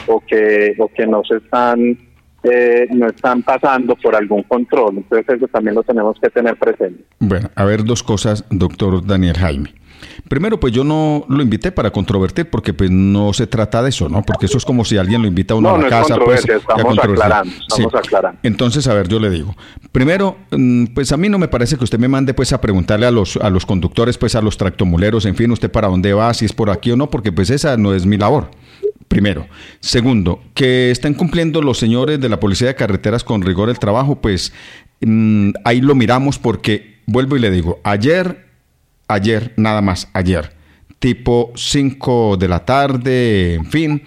o 0.07 0.19
que 0.19 0.75
o 0.79 0.87
que 0.87 1.05
no 1.05 1.23
se 1.23 1.37
están 1.37 1.97
eh, 2.43 2.87
no 2.91 3.07
están 3.07 3.43
pasando 3.43 3.95
por 3.95 4.15
algún 4.15 4.43
control. 4.43 4.97
Entonces 4.97 5.37
eso 5.37 5.47
también 5.47 5.75
lo 5.75 5.83
tenemos 5.83 6.17
que 6.21 6.29
tener 6.29 6.57
presente. 6.57 7.03
Bueno, 7.19 7.49
a 7.55 7.65
ver 7.65 7.83
dos 7.83 8.03
cosas, 8.03 8.45
doctor 8.49 9.05
Daniel 9.05 9.37
Jaime. 9.37 9.73
Primero, 10.27 10.59
pues 10.59 10.73
yo 10.73 10.83
no 10.83 11.25
lo 11.29 11.43
invité 11.43 11.71
para 11.71 11.91
controvertir, 11.91 12.49
porque 12.49 12.73
pues 12.73 12.89
no 12.89 13.33
se 13.33 13.47
trata 13.47 13.83
de 13.83 13.89
eso, 13.89 14.09
¿no? 14.09 14.23
Porque 14.23 14.45
eso 14.45 14.57
es 14.57 14.65
como 14.65 14.85
si 14.85 14.97
alguien 14.97 15.21
lo 15.21 15.27
invita 15.27 15.53
a 15.53 15.57
uno 15.57 15.69
No, 15.69 15.75
a 15.75 15.77
la 15.77 15.81
no 15.81 15.87
es 15.87 16.07
casa. 16.07 16.19
pues, 16.23 16.45
a 16.49 17.03
aclarando, 17.03 17.53
estamos 17.59 17.95
aclarando. 17.95 18.39
Entonces, 18.43 18.87
a 18.87 18.93
ver, 18.93 19.07
yo 19.07 19.19
le 19.19 19.29
digo. 19.29 19.55
Primero, 19.91 20.37
mm, 20.51 20.85
pues 20.95 21.11
a 21.11 21.17
mí 21.17 21.29
no 21.29 21.37
me 21.37 21.47
parece 21.47 21.77
que 21.77 21.83
usted 21.83 21.99
me 21.99 22.07
mande 22.07 22.33
pues 22.33 22.53
a 22.53 22.61
preguntarle 22.61 23.05
a 23.05 23.11
los, 23.11 23.37
a 23.37 23.49
los 23.49 23.65
conductores, 23.65 24.17
pues 24.17 24.35
a 24.35 24.41
los 24.41 24.57
tractomuleros, 24.57 25.25
en 25.25 25.35
fin, 25.35 25.51
usted 25.51 25.71
para 25.71 25.87
dónde 25.87 26.13
va, 26.13 26.33
si 26.33 26.45
es 26.45 26.53
por 26.53 26.69
aquí 26.69 26.91
o 26.91 26.97
no, 26.97 27.09
porque 27.09 27.31
pues 27.31 27.49
esa 27.49 27.77
no 27.77 27.93
es 27.93 28.05
mi 28.05 28.17
labor. 28.17 28.49
Primero. 29.11 29.45
Segundo, 29.81 30.41
que 30.53 30.89
estén 30.89 31.13
cumpliendo 31.13 31.61
los 31.61 31.77
señores 31.77 32.19
de 32.21 32.29
la 32.29 32.39
Policía 32.39 32.67
de 32.69 32.75
Carreteras 32.75 33.25
con 33.25 33.41
rigor 33.41 33.69
el 33.69 33.77
trabajo, 33.77 34.21
pues 34.21 34.53
mm, 35.01 35.49
ahí 35.65 35.81
lo 35.81 35.95
miramos 35.95 36.39
porque, 36.39 37.01
vuelvo 37.07 37.35
y 37.35 37.41
le 37.41 37.51
digo, 37.51 37.81
ayer, 37.83 38.45
ayer, 39.09 39.53
nada 39.57 39.81
más, 39.81 40.07
ayer, 40.13 40.53
tipo 40.99 41.51
5 41.55 42.37
de 42.37 42.47
la 42.47 42.63
tarde, 42.63 43.55
en 43.55 43.65
fin, 43.65 44.03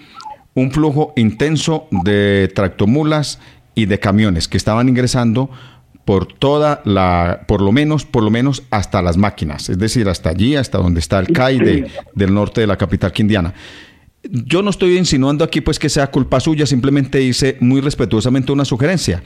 un 0.55 0.71
flujo 0.71 1.13
intenso 1.17 1.87
de 1.91 2.51
tractomulas 2.55 3.39
y 3.75 3.85
de 3.85 3.99
camiones 3.99 4.47
que 4.47 4.57
estaban 4.57 4.89
ingresando 4.89 5.51
por 6.03 6.25
toda 6.33 6.81
la, 6.83 7.41
por 7.47 7.61
lo 7.61 7.71
menos, 7.71 8.05
por 8.05 8.23
lo 8.23 8.31
menos 8.31 8.63
hasta 8.71 9.03
las 9.03 9.17
máquinas, 9.17 9.69
es 9.69 9.77
decir, 9.77 10.09
hasta 10.09 10.29
allí, 10.31 10.55
hasta 10.55 10.79
donde 10.79 10.99
está 10.99 11.19
el 11.19 11.27
CAI 11.31 11.59
de- 11.59 11.91
del 12.15 12.33
norte 12.33 12.61
de 12.61 12.67
la 12.67 12.77
capital 12.77 13.11
quindiana. 13.11 13.53
Yo 14.31 14.61
no 14.61 14.69
estoy 14.69 14.97
insinuando 14.97 15.43
aquí 15.43 15.61
pues 15.61 15.77
que 15.79 15.89
sea 15.89 16.07
culpa 16.07 16.39
suya, 16.39 16.65
simplemente 16.65 17.21
hice 17.21 17.57
muy 17.59 17.81
respetuosamente 17.81 18.51
una 18.51 18.65
sugerencia. 18.65 19.21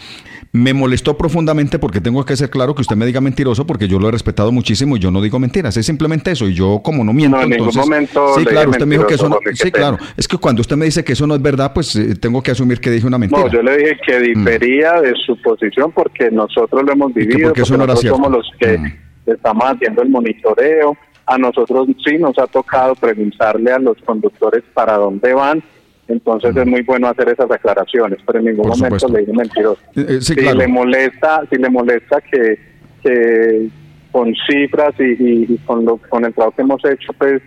Me 0.52 0.74
molestó 0.74 1.18
profundamente 1.18 1.80
porque 1.80 2.02
tengo 2.02 2.26
que 2.26 2.36
ser 2.36 2.50
claro 2.50 2.74
que 2.76 2.82
usted 2.82 2.96
me 2.96 3.06
diga 3.06 3.22
mentiroso 3.22 3.66
porque 3.68 3.88
yo 3.88 4.00
lo 4.00 4.08
he 4.10 4.12
respetado 4.12 4.52
muchísimo 4.52 4.98
y 4.98 5.00
yo 5.00 5.12
no 5.12 5.22
digo 5.22 5.40
mentiras, 5.40 5.78
es 5.78 5.86
simplemente 5.86 6.32
eso 6.32 6.48
y 6.48 6.54
yo 6.54 6.82
como 6.84 7.04
no 7.04 7.14
miento 7.14 7.38
No, 7.38 7.44
en 7.44 7.50
ningún 7.52 7.76
momento 7.76 8.34
Sí, 8.38 8.46
claro, 8.46 8.72
usted 8.72 8.86
me 8.86 8.96
dijo 8.96 9.08
que 9.08 9.14
eso 9.16 9.30
no 9.30 9.38
Sí, 9.54 9.72
claro, 9.72 9.98
es 10.18 10.28
que 10.28 10.38
cuando 10.38 10.62
usted 10.62 10.76
me 10.76 10.86
dice 10.86 11.04
que 11.04 11.14
eso 11.14 11.28
no 11.28 11.36
es 11.36 11.42
verdad, 11.42 11.72
pues 11.74 11.96
eh, 11.96 12.16
tengo 12.16 12.42
que 12.42 12.52
asumir 12.52 12.80
que 12.80 12.90
dije 12.90 13.06
una 13.06 13.18
mentira. 13.18 13.42
No, 13.44 13.52
yo 13.52 13.62
le 13.62 13.78
dije 13.78 13.98
que 14.06 14.20
difería 14.20 14.94
de 15.02 15.14
su 15.26 15.40
posición 15.42 15.92
porque 15.92 16.30
nosotros 16.32 16.84
lo 16.84 16.92
hemos 16.92 17.14
vivido, 17.14 17.50
porque 17.50 17.62
eso 17.62 17.78
no 17.78 17.84
era 17.84 17.94
nosotros 17.94 18.02
cierto. 18.02 18.18
somos 18.18 18.32
los 18.38 18.48
que 18.60 18.78
Mm. 18.78 19.32
estamos 19.32 19.64
haciendo 19.66 20.02
el 20.02 20.10
monitoreo. 20.10 20.98
A 21.32 21.38
nosotros 21.38 21.88
sí 22.04 22.18
nos 22.18 22.38
ha 22.40 22.48
tocado 22.48 22.96
preguntarle 22.96 23.72
a 23.72 23.80
los 23.80 23.98
conductores 24.04 24.64
para 24.74 24.94
dónde 24.98 25.34
van. 25.34 25.62
Entonces 26.08 26.56
es 26.58 26.66
muy 26.66 26.82
bueno 26.82 27.08
hacer 27.08 27.30
esas 27.30 27.52
aclaraciones, 27.52 28.20
pero 28.26 28.40
en 28.40 28.46
ningún. 28.46 28.68
Por 28.68 28.78
momento 28.78 29.00
supuesto. 29.00 29.10
le 29.10 29.20
dije 29.20 29.34
mentiroso. 29.38 29.80
Eh, 29.96 30.06
eh, 30.10 30.22
sí, 30.22 30.34
si 30.34 30.36
claro. 30.36 30.58
le 30.58 30.68
molesta, 30.68 31.42
si 31.52 31.58
le 31.58 31.70
molesta 31.70 32.20
que, 32.22 32.58
que 33.04 33.68
con 34.12 34.34
cifras 34.50 34.94
y, 35.00 35.04
y- 35.04 35.46
y 35.54 35.58
con 35.68 35.86
lo, 35.86 35.98
con 35.98 36.26
el 36.26 36.34
trabajo 36.34 36.56
que 36.56 36.62
hemos 36.64 36.84
hecho, 36.84 37.14
pues 37.18 37.42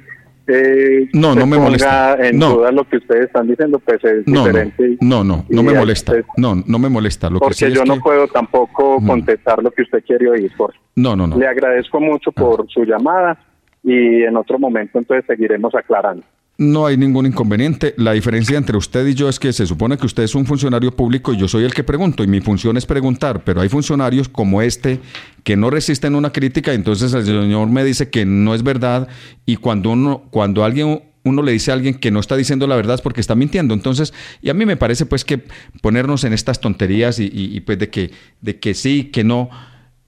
eh, 0.46 1.08
No, 1.12 1.34
no 1.34 1.44
me 1.46 1.58
molesta. 1.58 2.16
En 2.24 2.38
No. 2.38 2.54
duda 2.56 2.70
lo 2.72 2.84
que 2.88 2.98
ustedes 2.98 3.26
están 3.26 3.48
diciendo, 3.48 3.80
pues 3.80 4.02
es 4.04 4.26
No, 4.28 4.40
no, 4.42 4.46
diferente. 4.46 4.96
no, 5.00 5.24
no, 5.24 5.44
y 5.48 5.54
no 5.56 5.62
me 5.64 5.70
hay- 5.72 5.78
molesta. 5.78 6.12
pues, 6.12 6.24
No, 6.36 6.54
no 6.66 6.78
me 6.78 6.88
molesta. 6.88 7.30
Lo 7.30 7.40
que 7.40 7.44
porque 7.44 7.54
sí 7.54 7.72
yo 7.72 7.84
no 7.84 7.94
que- 7.94 8.00
puedo 8.00 8.28
tampoco 8.28 8.98
contestar 9.04 9.60
lo 9.60 9.72
que 9.72 9.82
usted 9.82 10.04
quiere 10.04 10.28
oír, 10.30 10.52
Jorge. 10.56 10.78
No, 10.94 11.16
no, 11.16 11.26
no. 11.26 11.36
Le 11.36 11.48
agradezco 11.48 12.00
mucho 12.00 12.30
por 12.30 12.68
su 12.70 12.84
llamada 12.84 13.36
y 13.84 14.22
en 14.22 14.36
otro 14.36 14.58
momento 14.58 14.98
entonces 14.98 15.24
seguiremos 15.26 15.74
aclarando. 15.74 16.24
No 16.58 16.84
hay 16.86 16.96
ningún 16.98 17.26
inconveniente. 17.26 17.94
La 17.96 18.12
diferencia 18.12 18.58
entre 18.58 18.76
usted 18.76 19.06
y 19.06 19.14
yo 19.14 19.28
es 19.28 19.40
que 19.40 19.52
se 19.52 19.66
supone 19.66 19.96
que 19.96 20.04
usted 20.06 20.22
es 20.22 20.34
un 20.34 20.44
funcionario 20.44 20.94
público 20.94 21.32
y 21.32 21.38
yo 21.38 21.48
soy 21.48 21.64
el 21.64 21.72
que 21.74 21.82
pregunto 21.82 22.22
y 22.22 22.26
mi 22.28 22.40
función 22.40 22.76
es 22.76 22.84
preguntar, 22.86 23.42
pero 23.42 23.62
hay 23.62 23.68
funcionarios 23.70 24.28
como 24.28 24.60
este 24.62 25.00
que 25.44 25.56
no 25.56 25.70
resisten 25.70 26.14
una 26.14 26.30
crítica, 26.30 26.72
entonces 26.74 27.14
el 27.14 27.24
señor 27.24 27.68
me 27.70 27.82
dice 27.84 28.10
que 28.10 28.26
no 28.26 28.54
es 28.54 28.62
verdad 28.62 29.08
y 29.46 29.56
cuando 29.56 29.90
uno 29.90 30.24
cuando 30.30 30.62
alguien 30.62 31.02
uno 31.24 31.42
le 31.42 31.52
dice 31.52 31.70
a 31.70 31.74
alguien 31.74 31.94
que 31.94 32.10
no 32.10 32.20
está 32.20 32.36
diciendo 32.36 32.66
la 32.66 32.76
verdad 32.76 33.00
porque 33.02 33.20
está 33.20 33.34
mintiendo. 33.36 33.74
Entonces, 33.74 34.12
y 34.42 34.50
a 34.50 34.54
mí 34.54 34.66
me 34.66 34.76
parece 34.76 35.06
pues 35.06 35.24
que 35.24 35.40
ponernos 35.80 36.24
en 36.24 36.32
estas 36.32 36.60
tonterías 36.60 37.18
y, 37.20 37.24
y- 37.32 37.56
y, 37.56 37.60
pues 37.60 37.78
de 37.78 37.88
que 37.90 38.10
de 38.40 38.58
que 38.58 38.74
sí, 38.74 39.04
que 39.04 39.22
no 39.24 39.48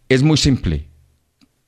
es 0.09 0.23
muy 0.25 0.37
simple. 0.37 0.87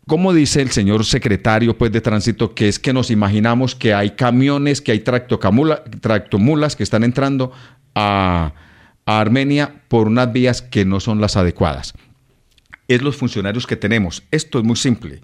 ¿Cómo 0.08 0.32
dice 0.32 0.62
el 0.62 0.70
señor 0.70 1.04
secretario 1.04 1.76
pues, 1.76 1.90
de 1.90 2.00
tránsito 2.00 2.54
que 2.54 2.68
es 2.68 2.78
que 2.78 2.92
nos 2.92 3.10
imaginamos 3.10 3.75
que 3.75 3.92
hay 3.92 4.10
camiones, 4.10 4.80
que 4.80 4.92
hay 4.92 5.00
tractomulas 5.00 6.76
que 6.76 6.84
están 6.84 7.02
entrando 7.02 7.50
a, 7.92 8.52
a 9.04 9.20
Armenia 9.20 9.82
por 9.88 10.06
unas 10.06 10.32
vías 10.32 10.62
que 10.62 10.84
no 10.84 11.00
son 11.00 11.20
las 11.20 11.36
adecuadas? 11.36 11.92
Es 12.86 13.02
los 13.02 13.16
funcionarios 13.16 13.66
que 13.66 13.75
tenemos. 13.75 14.22
Esto 14.30 14.60
es 14.60 14.64
muy 14.64 14.76
simple. 14.76 15.22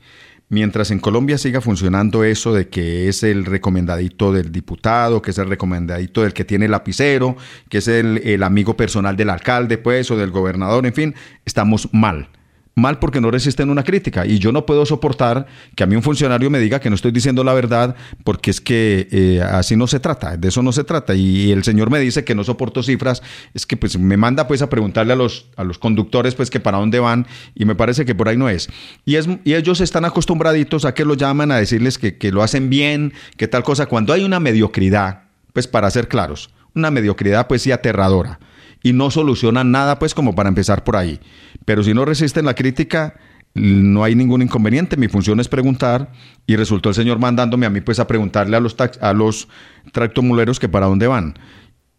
mientras 0.48 0.90
en 0.90 0.98
Colombia 0.98 1.38
siga 1.38 1.60
funcionando 1.60 2.24
eso 2.24 2.52
de 2.52 2.68
que 2.68 3.08
es 3.08 3.22
el 3.22 3.44
recomendadito 3.44 4.32
del 4.32 4.50
diputado, 4.50 5.22
que 5.22 5.30
es 5.30 5.38
el 5.38 5.48
recomendadito 5.48 6.22
del 6.22 6.34
que 6.34 6.44
tiene 6.44 6.64
el 6.64 6.72
lapicero, 6.72 7.36
que 7.68 7.78
es 7.78 7.86
el, 7.86 8.18
el 8.18 8.42
amigo 8.42 8.76
personal 8.76 9.16
del 9.16 9.30
alcalde, 9.30 9.78
pues, 9.78 10.10
o 10.10 10.16
del 10.16 10.32
gobernador, 10.32 10.84
en 10.86 10.92
fin, 10.92 11.14
estamos 11.44 11.88
mal 11.92 12.28
mal 12.75 12.99
porque 12.99 13.21
no 13.21 13.31
resisten 13.31 13.71
una 13.71 13.85
crítica. 13.85 14.26
Y 14.26 14.38
yo 14.38 14.52
no 14.52 14.67
puedo 14.67 14.87
soportar 14.87 15.47
que 15.75 15.85
a 15.85 15.87
mí 15.87 15.97
un 15.97 16.02
funcionario 16.02 16.50
me 16.50 16.59
diga 16.59 16.81
que 16.81 16.88
no 16.88 16.97
estoy 16.97 17.12
diciendo 17.12 17.45
la 17.45 17.52
verdad 17.52 17.97
porque 18.25 18.50
es 18.50 18.61
que 18.61 19.09
eh, 19.11 19.43
así 19.43 19.76
no 19.76 19.87
se 19.87 20.00
trata, 20.00 20.37
de 20.37 20.49
eso 20.49 20.62
no 20.62 20.73
se 20.73 20.85
trata. 20.85 21.14
Y 21.14 21.52
el 21.52 21.64
señor 21.64 21.91
me 21.91 22.00
dice 22.00 22.25
que 22.25 22.35
no 22.35 22.45
soporto 22.45 22.83
cifras, 22.83 23.23
es 23.55 23.67
que 23.67 23.76
pues 23.76 23.99
me 23.99 24.17
manda 24.17 24.47
pues 24.47 24.62
a 24.62 24.71
preguntarle 24.71 25.12
a 25.12 25.17
los, 25.17 25.47
a 25.57 25.64
los 25.64 25.79
conductores 25.79 26.35
pues 26.35 26.50
que 26.50 26.61
para 26.61 26.79
dónde 26.79 26.99
van 26.99 27.26
y 27.55 27.64
me 27.64 27.75
parece 27.75 28.05
que 28.05 28.14
por 28.14 28.29
ahí 28.29 28.37
no 28.37 28.49
es. 28.49 28.69
Y, 29.05 29.17
es, 29.17 29.29
y 29.45 29.55
ellos 29.55 29.81
están 29.81 30.05
acostumbraditos 30.05 30.85
a 30.85 30.95
que 30.95 31.05
lo 31.05 31.14
llaman 31.14 31.50
a 31.52 31.57
decirles 31.57 31.99
que, 31.99 32.17
que 32.17 32.33
lo 32.33 32.43
hacen 32.43 32.71
bien, 32.71 33.12
que 33.37 33.49
tal 33.49 33.62
cosa, 33.62 33.87
cuando 33.87 34.12
hay 34.12 34.25
una 34.25 34.41
mediocridad, 34.41 35.25
pues 35.52 35.67
para 35.67 35.91
ser 35.91 36.09
claros, 36.09 36.50
una 36.75 36.91
mediocridad 36.91 37.47
pues 37.47 37.62
sí 37.62 37.73
aterradora 37.73 38.38
y 38.82 38.92
no 38.92 39.10
solucionan 39.10 39.70
nada, 39.70 39.98
pues 39.98 40.14
como 40.14 40.34
para 40.34 40.48
empezar 40.48 40.84
por 40.84 40.96
ahí. 40.96 41.20
Pero 41.64 41.82
si 41.82 41.94
no 41.94 42.04
resisten 42.04 42.44
la 42.44 42.54
crítica, 42.54 43.14
no 43.54 44.02
hay 44.02 44.14
ningún 44.14 44.42
inconveniente. 44.42 44.96
Mi 44.96 45.08
función 45.08 45.40
es 45.40 45.48
preguntar 45.48 46.10
y 46.46 46.56
resultó 46.56 46.88
el 46.88 46.94
señor 46.94 47.18
mandándome 47.18 47.66
a 47.66 47.70
mí 47.70 47.80
pues 47.80 48.00
a 48.00 48.06
preguntarle 48.06 48.56
a 48.56 48.60
los, 48.60 48.76
a 49.00 49.12
los 49.12 49.48
tractomuleros 49.92 50.58
que 50.58 50.68
para 50.68 50.86
dónde 50.86 51.06
van. 51.06 51.34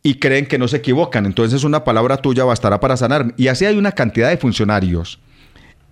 Y 0.02 0.16
creen 0.16 0.48
que 0.48 0.58
no 0.58 0.68
se 0.68 0.78
equivocan. 0.78 1.26
Entonces 1.26 1.64
una 1.64 1.84
palabra 1.84 2.18
tuya 2.18 2.44
bastará 2.44 2.80
para 2.80 2.98
sanar. 2.98 3.34
Y 3.38 3.48
así 3.48 3.66
hay 3.66 3.78
una 3.78 3.94
cantidad 3.94 4.30
de 4.30 4.38
funcionarios 4.38 5.20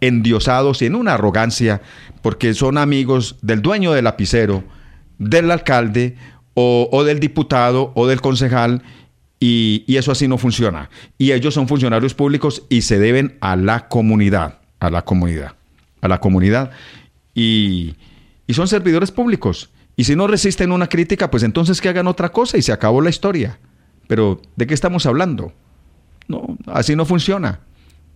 endiosados 0.02 0.82
y 0.82 0.88
en 0.88 0.96
una 0.96 1.14
arrogancia 1.14 1.82
porque 2.24 2.56
son 2.56 2.80
amigos 2.80 3.38
del 3.44 3.62
dueño 3.62 3.92
del 3.94 4.06
lapicero, 4.06 4.64
del 5.20 5.52
alcalde 5.52 6.16
o, 6.56 6.90
o 6.92 7.04
del 7.04 7.20
diputado 7.20 7.92
o 7.96 8.08
del 8.08 8.20
concejal 8.20 8.82
y, 9.44 9.84
eso 9.98 10.12
así 10.12 10.28
no 10.28 10.38
funciona. 10.38 10.90
Y 11.18 11.32
ellos 11.32 11.56
son 11.56 11.68
funcionarios 11.68 12.14
públicos 12.14 12.64
y 12.70 12.84
se 12.84 13.00
deben 13.00 13.38
a 13.42 13.56
la 13.56 13.88
comunidad, 13.90 14.60
a 14.80 14.92
la 14.92 15.04
comunidad, 15.04 15.56
a 16.00 16.08
la 16.08 16.20
comunidad. 16.20 16.70
Y, 17.34 17.96
y 18.46 18.54
son 18.54 18.68
servidores 18.68 19.12
públicos. 19.12 19.72
Y 19.96 20.04
si 20.04 20.16
no 20.16 20.28
resisten 20.28 20.72
una 20.72 20.88
crítica, 20.88 21.32
pues 21.32 21.42
entonces 21.42 21.82
que 21.82 21.90
hagan 21.90 22.06
otra 22.06 22.30
cosa 22.30 22.60
y 22.60 22.62
se 22.62 22.72
acabó 22.72 23.02
la 23.02 23.10
historia. 23.10 23.58
Pero 24.08 24.40
¿de 24.56 24.68
qué 24.68 24.76
estamos 24.76 25.08
hablando? 25.08 25.52
No, 26.28 26.56
así 26.68 26.96
no 26.96 27.06
funciona. 27.06 27.62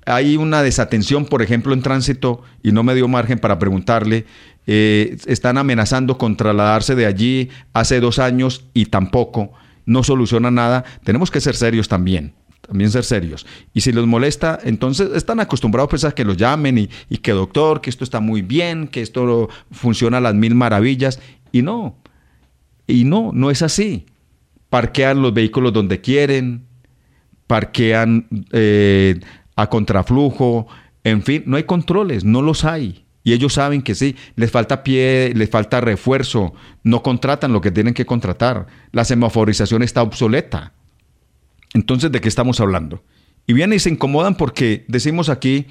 Hay 0.05 0.37
una 0.37 0.61
desatención, 0.61 1.25
por 1.25 1.41
ejemplo, 1.41 1.73
en 1.73 1.81
tránsito, 1.81 2.43
y 2.61 2.71
no 2.71 2.83
me 2.83 2.93
dio 2.93 3.07
margen 3.07 3.39
para 3.39 3.57
preguntarle, 3.57 4.27
eh, 4.67 5.17
están 5.25 5.57
amenazando 5.57 6.19
con 6.19 6.37
trasladarse 6.37 6.93
de 6.93 7.07
allí 7.07 7.49
hace 7.73 7.99
dos 7.99 8.19
años 8.19 8.65
y 8.75 8.85
tampoco 8.85 9.53
no 9.85 10.03
soluciona 10.03 10.51
nada, 10.51 10.83
tenemos 11.03 11.31
que 11.31 11.41
ser 11.41 11.55
serios 11.55 11.87
también 11.87 12.33
también 12.65 12.89
ser 12.89 13.03
serios. 13.03 13.45
Y 13.75 13.81
si 13.81 13.91
les 13.91 14.05
molesta, 14.05 14.59
entonces 14.63 15.11
están 15.13 15.39
acostumbrados 15.39 15.87
pues, 15.87 16.03
a 16.03 16.13
que 16.13 16.25
los 16.25 16.35
llamen 16.35 16.79
y, 16.79 16.89
y, 17.09 17.17
que 17.17 17.31
doctor, 17.31 17.79
que 17.79 17.91
esto 17.91 18.03
está 18.03 18.19
muy 18.19 18.41
bien, 18.41 18.87
que 18.87 19.01
esto 19.01 19.49
funciona 19.71 20.17
a 20.17 20.21
las 20.21 20.33
mil 20.33 20.55
maravillas. 20.55 21.19
Y 21.51 21.61
no, 21.61 21.97
y 22.87 23.03
no, 23.03 23.31
no 23.33 23.51
es 23.51 23.61
así. 23.61 24.05
Parquean 24.69 25.21
los 25.21 25.33
vehículos 25.33 25.73
donde 25.73 26.01
quieren, 26.01 26.65
parquean 27.47 28.27
eh, 28.51 29.19
a 29.55 29.69
contraflujo, 29.69 30.67
en 31.03 31.21
fin, 31.21 31.43
no 31.45 31.57
hay 31.57 31.63
controles, 31.63 32.23
no 32.25 32.41
los 32.41 32.65
hay. 32.65 33.04
Y 33.25 33.33
ellos 33.33 33.53
saben 33.53 33.81
que 33.81 33.95
sí, 33.95 34.15
les 34.35 34.51
falta 34.51 34.83
pie, 34.83 35.33
les 35.35 35.49
falta 35.49 35.81
refuerzo, 35.81 36.53
no 36.83 37.01
contratan 37.01 37.51
lo 37.51 37.59
que 37.59 37.71
tienen 37.71 37.95
que 37.95 38.05
contratar. 38.05 38.67
La 38.91 39.03
semaforización 39.03 39.81
está 39.81 40.03
obsoleta. 40.03 40.73
Entonces, 41.73 42.11
¿de 42.11 42.21
qué 42.21 42.29
estamos 42.29 42.59
hablando? 42.59 43.03
Y 43.47 43.53
vienen 43.53 43.77
y 43.77 43.79
se 43.79 43.89
incomodan 43.89 44.35
porque 44.35 44.85
decimos 44.87 45.29
aquí 45.29 45.65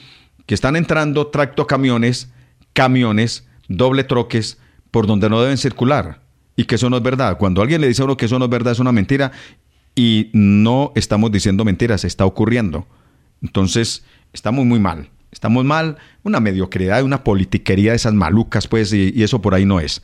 que 0.46 0.54
están 0.54 0.75
entrando 0.75 1.28
tractocamiones, 1.28 2.32
camiones, 2.73 3.46
doble 3.68 4.02
troques, 4.02 4.58
por 4.90 5.06
donde 5.06 5.30
no 5.30 5.40
deben 5.40 5.56
circular. 5.56 6.23
Y 6.56 6.64
que 6.64 6.75
eso 6.75 6.90
no 6.90 6.96
es 6.96 7.04
verdad. 7.04 7.38
Cuando 7.38 7.62
alguien 7.62 7.80
le 7.80 7.87
dice 7.87 8.02
a 8.02 8.06
uno 8.06 8.16
que 8.16 8.26
eso 8.26 8.37
no 8.40 8.46
es 8.46 8.50
verdad, 8.50 8.73
es 8.73 8.80
una 8.80 8.90
mentira. 8.90 9.30
Y 9.94 10.30
no 10.32 10.90
estamos 10.97 11.30
diciendo 11.30 11.64
mentiras, 11.64 12.04
está 12.04 12.26
ocurriendo. 12.26 12.88
Entonces, 13.40 14.04
estamos 14.32 14.67
muy 14.67 14.80
mal. 14.80 15.08
Estamos 15.34 15.64
mal, 15.64 15.99
una 16.23 16.40
mediocridad, 16.40 17.02
una 17.02 17.25
politiquería 17.25 17.90
de 17.90 17.97
esas 17.97 18.14
malucas, 18.14 18.68
pues, 18.68 18.92
y, 18.92 19.12
y 19.14 19.23
eso 19.25 19.42
por 19.42 19.54
ahí 19.54 19.66
no 19.66 19.80
es. 19.80 20.00